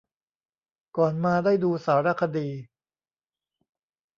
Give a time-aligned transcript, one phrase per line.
[0.97, 2.47] ก่อนมาได้ดูสารคดี